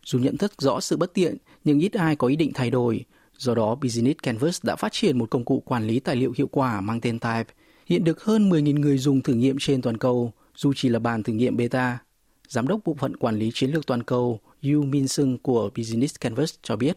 Dù 0.05 0.19
nhận 0.19 0.37
thức 0.37 0.53
rõ 0.57 0.79
sự 0.79 0.97
bất 0.97 1.13
tiện, 1.13 1.37
nhưng 1.63 1.79
ít 1.79 1.93
ai 1.93 2.15
có 2.15 2.27
ý 2.27 2.35
định 2.35 2.51
thay 2.53 2.71
đổi. 2.71 3.05
Do 3.37 3.55
đó, 3.55 3.75
Business 3.75 4.19
Canvas 4.23 4.65
đã 4.65 4.75
phát 4.75 4.91
triển 4.91 5.17
một 5.17 5.29
công 5.29 5.45
cụ 5.45 5.63
quản 5.65 5.87
lý 5.87 5.99
tài 5.99 6.15
liệu 6.15 6.33
hiệu 6.37 6.47
quả 6.51 6.81
mang 6.81 7.01
tên 7.01 7.19
Type, 7.19 7.53
hiện 7.85 8.03
được 8.03 8.23
hơn 8.23 8.49
10.000 8.49 8.79
người 8.79 8.97
dùng 8.97 9.21
thử 9.21 9.33
nghiệm 9.33 9.55
trên 9.59 9.81
toàn 9.81 9.97
cầu, 9.97 10.33
dù 10.55 10.73
chỉ 10.75 10.89
là 10.89 10.99
bàn 10.99 11.23
thử 11.23 11.33
nghiệm 11.33 11.57
beta. 11.57 11.99
Giám 12.48 12.68
đốc 12.68 12.80
bộ 12.84 12.94
phận 12.94 13.16
quản 13.16 13.38
lý 13.38 13.50
chiến 13.54 13.70
lược 13.70 13.86
toàn 13.86 14.02
cầu 14.02 14.40
Yu 14.62 14.82
Min 14.82 15.08
Sung 15.08 15.38
của 15.38 15.70
Business 15.76 16.14
Canvas 16.20 16.54
cho 16.62 16.76
biết. 16.76 16.96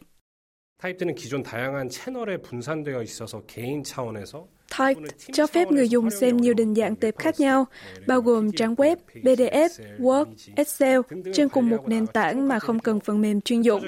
타입들은 0.82 1.14
기존 1.14 1.44
다양한 1.44 1.90
채널에 1.90 2.38
분산되어 2.38 3.04
있어서 3.04 3.44
개인 3.46 3.84
차원에서 3.84 4.48
Type 4.78 5.02
cho 5.34 5.48
phép 5.48 5.72
người 5.72 5.90
dùng 5.90 6.10
xem 6.10 6.38
nhiều 6.38 6.54
định 6.54 6.76
dạng 6.76 6.96
tệp 6.96 7.18
khác 7.18 7.40
nhau, 7.40 7.66
bao 8.08 8.22
gồm 8.22 8.52
trang 8.52 8.76
web, 8.76 8.96
PDF, 9.24 9.70
Word, 10.00 10.26
Excel 10.56 11.00
trên 11.34 11.50
cùng 11.50 11.70
một 11.70 11.88
nền 11.88 12.08
tảng 12.08 12.48
mà 12.48 12.60
không 12.60 12.80
cần 12.80 13.00
phần 13.00 13.22
mềm 13.22 13.42
chuyên 13.42 13.62
dụng, 13.62 13.84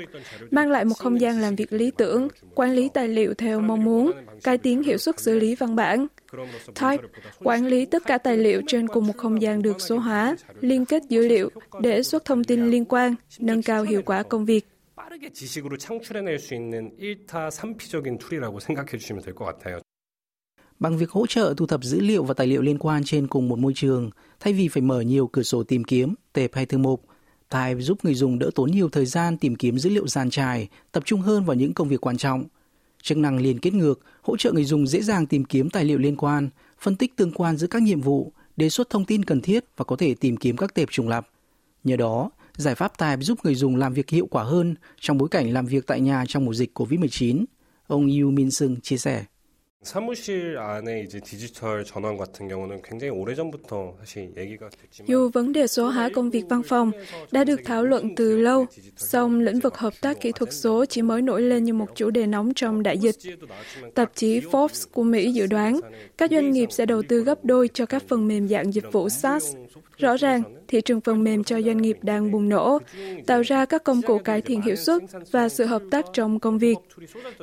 mang 0.52 0.72
lại 0.72 0.86
một 0.86 0.96
không 0.98 1.22
gian 1.22 1.42
làm 1.42 1.56
việc 1.56 1.74
lý 1.74 1.92
tưởng, 1.98 2.28
quản 2.56 2.74
lý 2.74 2.90
tài 2.94 3.08
liệu 3.08 3.34
theo 3.34 3.62
mong 3.62 3.84
muốn, 3.84 4.12
cải 4.44 4.58
tiến 4.58 4.84
hiệu 4.84 4.98
suất 4.98 5.20
xử 5.20 5.40
lý 5.40 5.56
văn 5.56 5.76
bản. 5.76 6.08
Type 6.68 7.04
quản 7.44 7.68
lý 7.68 7.86
tất 7.86 8.04
cả 8.06 8.18
tài 8.18 8.38
liệu 8.38 8.62
trên 8.68 8.88
cùng 8.88 9.08
một 9.08 9.18
không 9.18 9.42
gian 9.42 9.62
được 9.62 9.82
số 9.82 9.98
hóa, 9.98 10.36
liên 10.62 10.86
kết 10.86 11.04
dữ 11.10 11.28
liệu 11.28 11.50
để 11.82 12.04
xuất 12.04 12.26
thông 12.26 12.44
tin 12.44 12.72
liên 12.72 12.86
quan, 12.86 13.16
nâng 13.40 13.62
cao 13.62 13.84
hiệu 13.84 14.02
quả 14.06 14.24
công 14.24 14.46
việc. 14.46 14.66
빠르게 14.96 15.32
지식으로 15.32 15.78
창출해낼 15.78 16.40
수 16.40 16.54
있는 16.54 16.92
1타 17.00 17.50
3피적인 17.50 18.18
툴이라고 18.20 18.60
생각해 18.60 18.98
주시면 18.98 19.24
될 19.24 19.36
것 19.36 19.46
같아요. 19.46 19.82
Bằng 20.80 20.98
việc 20.98 21.10
hỗ 21.10 21.28
trợ 21.28 21.54
thu 21.58 21.68
thập 21.68 21.84
dữ 21.84 22.00
liệu 22.00 22.24
và 22.24 22.34
tài 22.34 22.48
liệu 22.48 22.62
liên 22.62 22.78
quan 22.80 23.04
trên 23.04 23.28
cùng 23.28 23.50
một 23.50 23.60
môi 23.60 23.74
trường, 23.76 24.10
thay 24.40 24.54
vì 24.54 24.68
phải 24.68 24.82
mở 24.82 25.02
nhiều 25.02 25.28
cửa 25.28 25.44
sổ 25.44 25.64
tìm 25.64 25.84
kiếm, 25.84 26.16
tệp 26.34 26.56
hay 26.56 26.66
thư 26.66 26.78
mục, 26.78 27.06
Type 27.50 27.82
giúp 27.82 28.06
người 28.06 28.14
dùng 28.14 28.40
đỡ 28.40 28.50
tốn 28.56 28.72
nhiều 28.72 28.90
thời 28.90 29.06
gian 29.06 29.38
tìm 29.38 29.56
kiếm 29.56 29.78
dữ 29.80 29.90
liệu 29.90 30.08
dàn 30.08 30.30
trải, 30.30 30.68
tập 30.92 31.04
trung 31.06 31.22
hơn 31.22 31.46
vào 31.46 31.56
những 31.56 31.74
công 31.74 31.88
việc 31.88 32.06
quan 32.06 32.18
trọng. 32.18 32.44
chức 33.09 33.19
năng 33.19 33.39
liên 33.39 33.59
kết 33.59 33.75
ngược, 33.75 34.01
hỗ 34.23 34.37
trợ 34.37 34.53
người 34.53 34.65
dùng 34.65 34.87
dễ 34.87 35.03
dàng 35.03 35.27
tìm 35.27 35.45
kiếm 35.45 35.71
tài 35.71 35.85
liệu 35.85 35.99
liên 35.99 36.17
quan, 36.17 36.49
phân 36.81 36.97
tích 36.97 37.17
tương 37.17 37.33
quan 37.33 37.57
giữa 37.57 37.67
các 37.67 37.83
nhiệm 37.83 38.01
vụ, 38.01 38.33
đề 38.57 38.71
xuất 38.71 38.91
thông 38.91 39.05
tin 39.05 39.25
cần 39.25 39.41
thiết 39.41 39.65
và 39.77 39.85
có 39.85 39.97
thể 39.97 40.15
tìm 40.15 40.37
kiếm 40.37 40.57
các 40.57 40.75
tệp 40.75 40.91
trùng 40.91 41.09
lặp. 41.09 41.29
Nhờ 41.85 41.97
đó, 41.97 42.31
giải 42.57 42.75
pháp 42.75 42.99
Type 42.99 43.21
giúp 43.21 43.39
người 43.45 43.55
dùng 43.55 43.77
làm 43.77 43.95
việc 43.95 44.11
hiệu 44.11 44.27
quả 44.31 44.45
hơn 44.45 44.75
trong 45.01 45.19
bối 45.19 45.29
cảnh 45.29 45.53
làm 45.53 45.67
việc 45.67 45.87
tại 45.87 46.01
nhà 46.01 46.25
trong 46.29 46.45
mùa 46.45 46.55
dịch 46.55 46.79
COVID-19. 46.79 47.45
Ông 47.87 48.11
Yu 48.21 48.31
Min 48.31 48.51
Sung 48.51 48.81
chia 48.81 48.97
sẻ. 48.97 49.25
사무실 49.84 50.58
안에 50.58 51.02
이제 51.02 51.20
디지털 51.20 51.84
전환 51.84 52.16
같은 52.16 52.48
경우는 52.48 52.82
굉장히 52.82 53.12
오래전부터 53.12 53.98
사실 54.00 54.32
얘기가 54.38 54.70
됐지만 54.70 55.08
Dù 55.08 55.30
vấn 55.30 55.52
đề 55.52 55.68
số 55.68 55.90
hóa 55.90 56.10
công 56.14 56.30
việc 56.30 56.46
văn 56.50 56.64
phòng 56.64 56.92
đã 57.32 57.44
được 57.44 57.62
thảo 57.66 57.84
luận 57.84 58.16
từ 58.16 58.38
lâu, 58.38 58.66
song 58.98 59.40
lĩnh 59.40 59.60
vực 59.60 59.78
hợp 59.78 59.94
tác 60.02 60.22
kỹ 60.22 60.32
thuật 60.32 60.54
số 60.54 60.86
chỉ 60.86 61.02
mới 61.02 61.22
nổi 61.22 61.42
lên 61.42 61.64
như 61.64 61.74
một 61.74 61.88
chủ 61.96 62.10
đề 62.10 62.28
nóng 62.28 62.54
trong 62.54 62.84
đại 62.84 62.98
dịch. 62.98 63.16
Tạp 63.96 64.16
chí 64.16 64.40
Forbes 64.40 64.88
của 64.92 65.04
Mỹ 65.04 65.32
dự 65.32 65.48
đoán 65.48 65.80
các 66.18 66.32
doanh 66.32 66.52
nghiệp 66.52 66.72
sẽ 66.72 66.86
đầu 66.86 67.04
tư 67.10 67.24
gấp 67.24 67.46
đôi 67.46 67.70
cho 67.74 67.86
các 67.86 68.04
phần 68.08 68.28
mềm 68.28 68.48
dạng 68.48 68.74
dịch 68.74 68.92
vụ 68.92 69.10
SaaS. 69.10 69.56
Rõ 69.98 70.18
ràng, 70.18 70.44
thị 70.68 70.82
trường 70.82 71.02
phần 71.02 71.24
mềm 71.24 71.44
cho 71.44 71.62
doanh 71.62 71.78
nghiệp 71.78 71.98
đang 72.02 72.32
bùng 72.32 72.50
nổ, 72.50 72.80
tạo 73.28 73.42
ra 73.42 73.66
các 73.66 73.84
công 73.84 74.02
cụ 74.02 74.18
cải 74.18 74.42
thiện 74.42 74.62
hiệu 74.62 74.76
suất 74.76 75.02
và 75.32 75.50
sự 75.50 75.66
hợp 75.66 75.82
tác 75.92 76.06
trong 76.14 76.40
công 76.40 76.58
việc. 76.58 76.76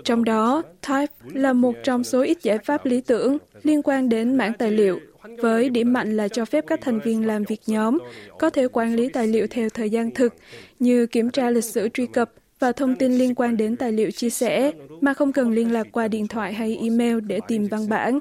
Trong 0.04 0.25
đó, 0.25 0.62
Type 0.88 1.14
là 1.25 1.52
một 1.52 1.75
trong 1.85 2.04
số 2.04 2.23
ít 2.25 2.38
giải 2.41 2.58
pháp 2.58 2.86
lý 2.86 3.01
tưởng 3.01 3.38
liên 3.63 3.82
quan 3.84 4.10
đến 4.10 4.36
mảng 4.38 4.53
tài 4.53 4.72
liệu, 4.72 5.00
với 5.41 5.70
điểm 5.70 5.94
mạnh 5.94 6.17
là 6.17 6.27
cho 6.27 6.46
phép 6.46 6.63
các 6.67 6.82
thành 6.82 7.00
viên 7.00 7.27
làm 7.27 7.44
việc 7.44 7.62
nhóm 7.67 7.98
có 8.39 8.50
thể 8.50 8.67
quản 8.67 8.96
lý 8.96 9.10
tài 9.10 9.27
liệu 9.27 9.48
theo 9.50 9.70
thời 9.70 9.89
gian 9.89 10.12
thực, 10.12 10.34
như 10.79 11.05
kiểm 11.05 11.29
tra 11.29 11.50
lịch 11.50 11.63
sử 11.63 11.89
truy 11.89 12.05
cập 12.08 12.32
và 12.60 12.72
thông 12.72 12.96
tin 12.96 13.12
liên 13.12 13.36
quan 13.36 13.58
đến 13.58 13.75
tài 13.75 13.91
liệu 13.91 14.12
chia 14.12 14.29
sẻ 14.29 14.72
mà 15.01 15.13
không 15.13 15.32
cần 15.32 15.50
liên 15.51 15.72
lạc 15.72 15.88
qua 15.91 16.08
điện 16.08 16.27
thoại 16.27 16.53
hay 16.53 16.77
email 16.82 17.20
để 17.20 17.39
tìm 17.48 17.65
văn 17.65 17.89
bản. 17.89 18.20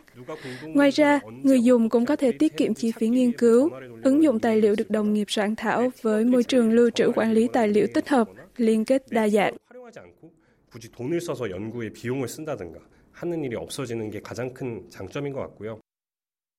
Ngoài 0.62 0.90
ra, 0.90 1.20
người 1.42 1.60
dùng 1.60 1.88
cũng 1.88 2.06
có 2.06 2.16
thể 2.16 2.32
tiết 2.32 2.56
kiệm 2.56 2.74
chi 2.74 2.92
phí 2.92 3.08
nghiên 3.08 3.32
cứu, 3.32 3.70
ứng 4.02 4.22
dụng 4.22 4.40
tài 4.40 4.60
liệu 4.60 4.74
được 4.78 4.90
đồng 4.90 5.14
nghiệp 5.14 5.30
soạn 5.30 5.56
thảo 5.56 5.90
với 6.02 6.24
môi 6.24 6.42
trường 6.42 6.72
lưu 6.72 6.90
trữ 6.90 7.12
quản 7.14 7.32
lý 7.32 7.48
tài 7.52 7.68
liệu 7.68 7.86
tích 7.94 8.08
hợp, 8.08 8.28
liên 8.56 8.84
kết 8.84 9.02
đa 9.10 9.28
dạng. 9.28 9.56
활용하지 13.13 13.19
않고 13.19 13.19
굳이 13.19 13.19
돈을 13.19 13.19
써서 13.19 13.19
연구에 13.19 13.19
비용을 13.19 13.19
쓴다든가 13.19 13.19
하는 13.19 13.43
일이 13.43 13.55
없어지는 13.55 14.11
게 14.11 14.21
가장 14.21 14.53
큰 14.53 14.89
장점인 14.89 15.33
것 15.33 15.41
같고요. 15.41 15.79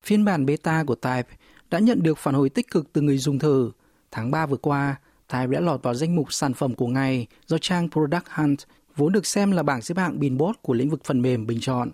Phiên 0.03 0.25
bản 0.25 0.45
beta 0.45 0.83
của 0.83 0.95
Type 0.95 1.37
đã 1.69 1.79
nhận 1.79 2.03
được 2.03 2.17
phản 2.17 2.35
hồi 2.35 2.49
tích 2.49 2.71
cực 2.71 2.93
từ 2.93 3.01
người 3.01 3.17
dùng 3.17 3.39
thử. 3.39 3.71
Tháng 4.11 4.31
3 4.31 4.45
vừa 4.45 4.57
qua, 4.57 4.95
Type 5.27 5.47
đã 5.47 5.59
lọt 5.59 5.83
vào 5.83 5.93
danh 5.93 6.15
mục 6.15 6.33
sản 6.33 6.53
phẩm 6.53 6.75
của 6.75 6.87
ngày 6.87 7.27
do 7.47 7.57
trang 7.57 7.89
Product 7.89 8.27
Hunt, 8.29 8.59
vốn 8.95 9.11
được 9.11 9.25
xem 9.25 9.51
là 9.51 9.63
bảng 9.63 9.81
xếp 9.81 9.97
hạng 9.97 10.19
Billboard 10.19 10.59
của 10.61 10.73
lĩnh 10.73 10.89
vực 10.89 11.03
phần 11.03 11.21
mềm 11.21 11.47
bình 11.47 11.59
chọn. 11.61 11.91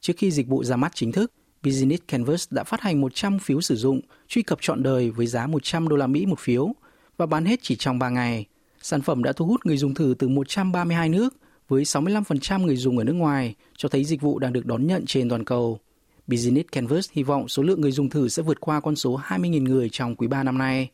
Trước 0.00 0.12
khi 0.16 0.30
dịch 0.30 0.48
vụ 0.48 0.64
ra 0.64 0.76
mắt 0.76 0.92
chính 0.94 1.12
thức, 1.12 1.32
Business 1.62 2.02
Canvas 2.08 2.48
đã 2.50 2.64
phát 2.64 2.80
hành 2.80 3.00
100 3.00 3.38
phiếu 3.38 3.60
sử 3.60 3.76
dụng, 3.76 4.00
truy 4.28 4.42
cập 4.42 4.58
trọn 4.60 4.82
đời 4.82 5.10
với 5.10 5.26
giá 5.26 5.46
100 5.46 5.88
đô 5.88 5.96
la 5.96 6.06
Mỹ 6.06 6.26
một 6.26 6.38
phiếu 6.38 6.72
và 7.16 7.26
bán 7.26 7.44
hết 7.44 7.60
chỉ 7.62 7.76
trong 7.76 7.98
3 7.98 8.10
ngày. 8.10 8.46
Sản 8.82 9.02
phẩm 9.02 9.22
đã 9.22 9.32
thu 9.32 9.46
hút 9.46 9.66
người 9.66 9.76
dùng 9.76 9.94
thử 9.94 10.14
từ 10.18 10.28
132 10.28 11.08
nước 11.08 11.34
với 11.68 11.82
65% 11.82 12.66
người 12.66 12.76
dùng 12.76 12.98
ở 12.98 13.04
nước 13.04 13.12
ngoài, 13.12 13.54
cho 13.76 13.88
thấy 13.88 14.04
dịch 14.04 14.20
vụ 14.20 14.38
đang 14.38 14.52
được 14.52 14.66
đón 14.66 14.86
nhận 14.86 15.06
trên 15.06 15.28
toàn 15.28 15.44
cầu. 15.44 15.78
Business 16.26 16.68
Canvas 16.72 17.10
hy 17.12 17.22
vọng 17.22 17.48
số 17.48 17.62
lượng 17.62 17.80
người 17.80 17.92
dùng 17.92 18.08
thử 18.08 18.28
sẽ 18.28 18.42
vượt 18.42 18.60
qua 18.60 18.80
con 18.80 18.96
số 18.96 19.20
20.000 19.24 19.62
người 19.62 19.88
trong 19.92 20.16
quý 20.16 20.26
3 20.26 20.42
năm 20.42 20.58
nay. 20.58 20.90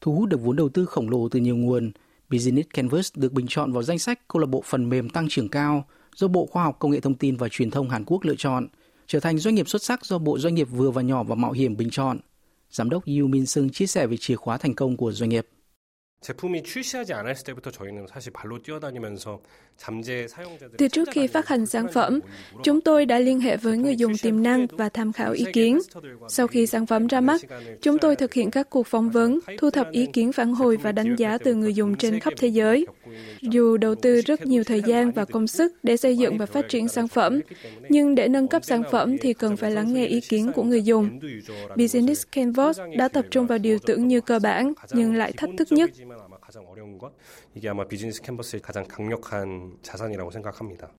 Thu 0.00 0.14
hút 0.14 0.28
được 0.28 0.40
vốn 0.42 0.56
đầu 0.56 0.68
tư 0.68 0.84
khổng 0.84 1.10
lồ 1.10 1.28
từ 1.28 1.40
nhiều 1.40 1.56
nguồn, 1.56 1.92
Business 2.30 2.68
Canvas 2.74 3.12
được 3.14 3.32
bình 3.32 3.46
chọn 3.48 3.72
vào 3.72 3.82
danh 3.82 3.98
sách 3.98 4.28
câu 4.28 4.40
lạc 4.40 4.46
bộ 4.46 4.62
phần 4.64 4.88
mềm 4.88 5.10
tăng 5.10 5.28
trưởng 5.28 5.48
cao 5.48 5.84
do 6.14 6.28
Bộ 6.28 6.46
Khoa 6.46 6.64
học 6.64 6.76
Công 6.78 6.90
nghệ 6.90 7.00
Thông 7.00 7.14
tin 7.14 7.36
và 7.36 7.48
Truyền 7.48 7.70
thông 7.70 7.90
Hàn 7.90 8.04
Quốc 8.04 8.24
lựa 8.24 8.34
chọn, 8.38 8.68
trở 9.06 9.20
thành 9.20 9.38
doanh 9.38 9.54
nghiệp 9.54 9.68
xuất 9.68 9.82
sắc 9.82 10.04
do 10.04 10.18
Bộ 10.18 10.38
Doanh 10.38 10.54
nghiệp 10.54 10.68
vừa 10.70 10.90
và 10.90 11.02
nhỏ 11.02 11.22
và 11.22 11.34
mạo 11.34 11.52
hiểm 11.52 11.76
bình 11.76 11.90
chọn. 11.90 12.18
Giám 12.70 12.90
đốc 12.90 13.04
Yu 13.06 13.26
Min 13.26 13.46
Sung 13.46 13.70
chia 13.70 13.86
sẻ 13.86 14.06
về 14.06 14.16
chìa 14.16 14.36
khóa 14.36 14.58
thành 14.58 14.74
công 14.74 14.96
của 14.96 15.12
doanh 15.12 15.30
nghiệp. 15.30 15.46
제품이 16.20 16.62
출시하지 16.62 17.12
않았을 17.12 17.44
때부터 17.44 17.70
저희는 17.70 18.06
사실 18.08 18.32
발로 18.32 18.60
뛰어다니면서 18.60 19.40
잠재 19.71 19.71
사용자들 19.71 19.71
từ 20.77 20.87
trước 20.87 21.09
khi 21.11 21.27
phát 21.27 21.47
hành 21.47 21.65
sản 21.65 21.87
phẩm, 21.93 22.19
chúng 22.63 22.81
tôi 22.81 23.05
đã 23.05 23.19
liên 23.19 23.39
hệ 23.39 23.57
với 23.57 23.77
người 23.77 23.95
dùng 23.95 24.17
tiềm 24.17 24.43
năng 24.43 24.67
và 24.71 24.89
tham 24.89 25.13
khảo 25.13 25.31
ý 25.31 25.45
kiến. 25.53 25.79
Sau 26.27 26.47
khi 26.47 26.67
sản 26.67 26.85
phẩm 26.85 27.07
ra 27.07 27.21
mắt, 27.21 27.41
chúng 27.81 27.97
tôi 27.97 28.15
thực 28.15 28.33
hiện 28.33 28.51
các 28.51 28.69
cuộc 28.69 28.87
phỏng 28.87 29.09
vấn, 29.09 29.39
thu 29.57 29.69
thập 29.69 29.91
ý 29.91 30.05
kiến 30.13 30.31
phản 30.31 30.53
hồi 30.53 30.77
và 30.77 30.91
đánh 30.91 31.15
giá 31.15 31.37
từ 31.37 31.53
người 31.53 31.73
dùng 31.73 31.95
trên 31.95 32.19
khắp 32.19 32.33
thế 32.37 32.47
giới. 32.47 32.85
Dù 33.41 33.77
đầu 33.77 33.95
tư 33.95 34.21
rất 34.25 34.45
nhiều 34.45 34.63
thời 34.63 34.81
gian 34.81 35.11
và 35.11 35.25
công 35.25 35.47
sức 35.47 35.73
để 35.83 35.97
xây 35.97 36.17
dựng 36.17 36.37
và 36.37 36.45
phát 36.45 36.69
triển 36.69 36.87
sản 36.87 37.07
phẩm, 37.07 37.39
nhưng 37.89 38.15
để 38.15 38.27
nâng 38.27 38.47
cấp 38.47 38.65
sản 38.65 38.83
phẩm 38.91 39.17
thì 39.17 39.33
cần 39.33 39.57
phải 39.57 39.71
lắng 39.71 39.93
nghe 39.93 40.05
ý 40.05 40.21
kiến 40.21 40.51
của 40.55 40.63
người 40.63 40.81
dùng. 40.81 41.19
Business 41.77 42.23
Canvas 42.31 42.79
đã 42.97 43.07
tập 43.07 43.25
trung 43.31 43.47
vào 43.47 43.57
điều 43.57 43.79
tưởng 43.79 44.07
như 44.07 44.21
cơ 44.21 44.39
bản, 44.39 44.73
nhưng 44.91 45.15
lại 45.15 45.31
thách 45.31 45.49
thức 45.57 45.71
nhất. 45.71 45.89
아마 46.82 46.82
가장 46.82 46.82
어려운 46.82 46.98
것 46.98 47.12
이게 47.54 47.68
아마 47.68 47.86
비즈니스 47.86 48.20
캔버스의 48.22 48.62
가장 48.62 48.84
강력한 48.86 49.78
자산이라고 49.82 50.30
생각합니다. 50.30 50.90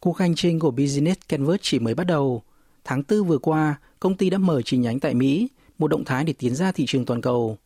Cuộc 0.00 0.20
hành 0.20 0.34
trình 0.34 0.58
của 0.58 0.70
Business 0.70 1.20
Canvas 1.28 1.60
chỉ 1.62 1.78
mới 1.78 1.94
bắt 1.94 2.06
đầu. 2.06 2.42
Tháng 2.84 3.02
4 3.08 3.24
vừa 3.24 3.38
qua, 3.38 3.80
công 4.00 4.16
ty 4.16 4.30
đã 4.30 4.38
mở 4.38 4.62
chi 4.62 4.76
nhánh 4.76 5.00
tại 5.00 5.14
Mỹ, 5.14 5.48
một 5.78 5.88
động 5.88 6.04
thái 6.04 6.24
để 6.24 6.32
tiến 6.32 6.54
ra 6.54 6.72
thị 6.72 6.84
trường 6.88 7.04
toàn 7.04 7.20
cầu. 7.20 7.56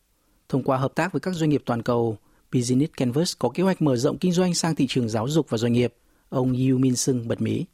Thông 0.49 0.63
qua 0.63 0.77
hợp 0.77 0.95
tác 0.95 1.11
với 1.13 1.19
các 1.19 1.33
doanh 1.33 1.49
nghiệp 1.49 1.61
toàn 1.65 1.81
cầu, 1.81 2.17
Business 2.53 2.93
Canvas 2.97 3.33
có 3.39 3.49
kế 3.49 3.63
hoạch 3.63 3.81
mở 3.81 3.97
rộng 3.97 4.17
kinh 4.17 4.31
doanh 4.31 4.53
sang 4.53 4.75
thị 4.75 4.85
trường 4.89 5.09
giáo 5.09 5.27
dục 5.27 5.49
và 5.49 5.57
doanh 5.57 5.73
nghiệp. 5.73 5.93
Ông 6.29 6.47
Yu 6.47 6.77
Min 6.77 6.95
Sung 6.95 7.27
bật 7.27 7.41
mí. 7.41 7.65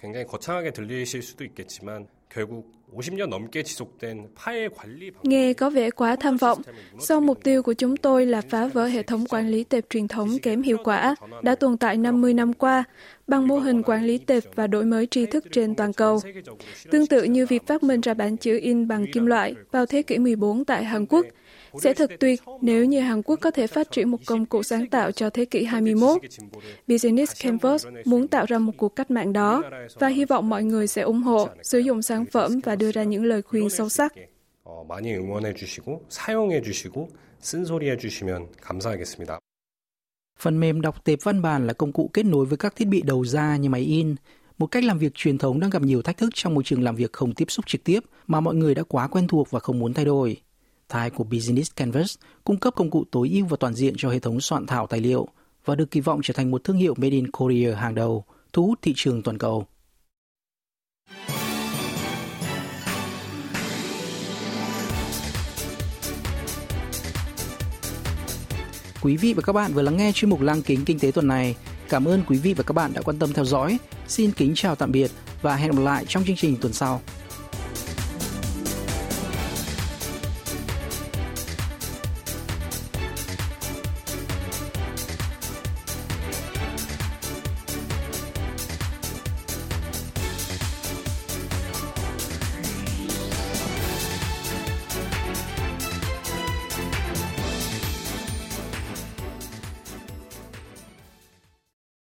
굉장히 0.00 0.24
거창하게 0.26 0.70
들리실 0.70 1.22
수도 1.22 1.44
있겠지만 1.44 2.06
Nghe 5.23 5.53
có 5.53 5.69
vẻ 5.69 5.91
quá 5.91 6.15
tham 6.15 6.37
vọng, 6.37 6.61
Sau 6.99 7.21
mục 7.21 7.43
tiêu 7.43 7.63
của 7.63 7.73
chúng 7.73 7.97
tôi 7.97 8.25
là 8.25 8.41
phá 8.49 8.67
vỡ 8.67 8.85
hệ 8.85 9.03
thống 9.03 9.25
quản 9.25 9.49
lý 9.49 9.63
tệp 9.63 9.89
truyền 9.89 10.07
thống 10.07 10.37
kém 10.41 10.61
hiệu 10.61 10.77
quả 10.83 11.15
đã 11.41 11.55
tồn 11.55 11.77
tại 11.77 11.97
50 11.97 12.33
năm 12.33 12.53
qua 12.53 12.83
bằng 13.27 13.47
mô 13.47 13.59
hình 13.59 13.83
quản 13.83 14.03
lý 14.03 14.17
tệp 14.17 14.43
và 14.55 14.67
đổi 14.67 14.85
mới 14.85 15.07
tri 15.07 15.25
thức 15.25 15.45
trên 15.51 15.75
toàn 15.75 15.93
cầu. 15.93 16.19
Tương 16.91 17.07
tự 17.07 17.23
như 17.23 17.45
việc 17.45 17.67
phát 17.67 17.83
minh 17.83 18.01
ra 18.01 18.13
bản 18.13 18.37
chữ 18.37 18.59
in 18.61 18.87
bằng 18.87 19.05
kim 19.13 19.25
loại 19.25 19.55
vào 19.71 19.85
thế 19.85 20.01
kỷ 20.01 20.17
14 20.17 20.65
tại 20.65 20.83
Hàn 20.83 21.05
Quốc– 21.05 21.25
sẽ 21.80 21.94
thật 21.94 22.10
tuyệt 22.20 22.42
nếu 22.62 22.84
như 22.84 23.00
Hàn 23.00 23.22
Quốc 23.22 23.38
có 23.40 23.50
thể 23.50 23.66
phát 23.66 23.90
triển 23.90 24.08
một 24.08 24.18
công 24.26 24.46
cụ 24.46 24.62
sáng 24.62 24.86
tạo 24.86 25.12
cho 25.12 25.30
thế 25.30 25.44
kỷ 25.44 25.64
21. 25.64 26.22
Business 26.88 27.42
Canvas 27.42 27.86
muốn 28.04 28.28
tạo 28.28 28.46
ra 28.48 28.58
một 28.58 28.72
cuộc 28.76 28.96
cách 28.96 29.10
mạng 29.10 29.32
đó 29.32 29.62
và 29.94 30.08
hy 30.08 30.24
vọng 30.24 30.48
mọi 30.48 30.64
người 30.64 30.86
sẽ 30.86 31.02
ủng 31.02 31.22
hộ, 31.22 31.48
sử 31.62 31.78
dụng 31.78 32.02
sản 32.02 32.24
phẩm 32.26 32.60
và 32.64 32.76
đưa 32.76 32.92
ra 32.92 33.02
những 33.02 33.24
lời 33.24 33.42
khuyên 33.42 33.70
sâu 33.70 33.88
sắc. 33.88 34.12
어, 34.68 34.84
많이 34.84 35.14
응원해 35.14 35.54
주시고 35.54 36.04
사용해 36.10 36.60
주시고 36.60 37.08
쓴소리 37.40 37.88
해 37.88 37.96
주시면 37.96 38.48
감사하겠습니다. 38.60 39.38
Phần 40.38 40.60
mềm 40.60 40.80
đọc 40.80 41.04
tệp 41.04 41.18
văn 41.22 41.42
bản 41.42 41.66
là 41.66 41.72
công 41.72 41.92
cụ 41.92 42.10
kết 42.12 42.26
nối 42.26 42.46
với 42.46 42.58
các 42.58 42.76
thiết 42.76 42.88
bị 42.88 43.02
đầu 43.02 43.24
ra 43.24 43.56
như 43.56 43.68
máy 43.68 43.80
in, 43.80 44.14
một 44.58 44.66
cách 44.66 44.84
làm 44.84 44.98
việc 44.98 45.14
truyền 45.14 45.38
thống 45.38 45.60
đang 45.60 45.70
gặp 45.70 45.82
nhiều 45.82 46.02
thách 46.02 46.16
thức 46.16 46.30
trong 46.34 46.54
môi 46.54 46.64
trường 46.64 46.82
làm 46.82 46.96
việc 46.96 47.12
không 47.12 47.34
tiếp 47.34 47.50
xúc 47.50 47.66
trực 47.66 47.84
tiếp 47.84 48.00
mà 48.26 48.40
mọi 48.40 48.54
người 48.54 48.74
đã 48.74 48.82
quá 48.88 49.08
quen 49.08 49.28
thuộc 49.28 49.50
và 49.50 49.60
không 49.60 49.78
muốn 49.78 49.94
thay 49.94 50.04
đổi. 50.04 50.36
Style 50.93 51.09
của 51.09 51.23
Business 51.23 51.71
Canvas 51.75 52.15
cung 52.43 52.57
cấp 52.57 52.73
công 52.75 52.89
cụ 52.89 53.03
tối 53.11 53.29
ưu 53.33 53.45
và 53.45 53.57
toàn 53.59 53.73
diện 53.73 53.93
cho 53.97 54.09
hệ 54.09 54.19
thống 54.19 54.41
soạn 54.41 54.65
thảo 54.65 54.87
tài 54.87 54.99
liệu 54.99 55.27
và 55.65 55.75
được 55.75 55.91
kỳ 55.91 55.99
vọng 55.99 56.19
trở 56.23 56.33
thành 56.33 56.51
một 56.51 56.63
thương 56.63 56.77
hiệu 56.77 56.93
Made 56.97 57.09
in 57.09 57.31
Korea 57.31 57.75
hàng 57.75 57.95
đầu, 57.95 58.25
thu 58.53 58.65
hút 58.65 58.79
thị 58.81 58.93
trường 58.95 59.23
toàn 59.23 59.37
cầu. 59.37 59.67
Quý 69.01 69.17
vị 69.17 69.33
và 69.33 69.41
các 69.41 69.53
bạn 69.53 69.73
vừa 69.73 69.81
lắng 69.81 69.97
nghe 69.97 70.11
chuyên 70.11 70.29
mục 70.29 70.41
Lăng 70.41 70.61
kính 70.61 70.85
kinh 70.85 70.99
tế 70.99 71.11
tuần 71.11 71.27
này. 71.27 71.55
Cảm 71.89 72.05
ơn 72.05 72.23
quý 72.27 72.37
vị 72.37 72.53
và 72.53 72.63
các 72.63 72.73
bạn 72.73 72.93
đã 72.93 73.01
quan 73.01 73.19
tâm 73.19 73.33
theo 73.33 73.45
dõi. 73.45 73.77
Xin 74.07 74.31
kính 74.31 74.53
chào 74.55 74.75
tạm 74.75 74.91
biệt 74.91 75.11
và 75.41 75.55
hẹn 75.55 75.71
gặp 75.71 75.81
lại 75.81 76.05
trong 76.07 76.23
chương 76.23 76.35
trình 76.35 76.57
tuần 76.61 76.73
sau. 76.73 77.01